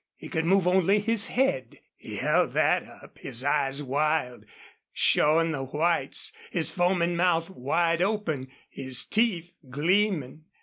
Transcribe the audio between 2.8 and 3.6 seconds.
up, his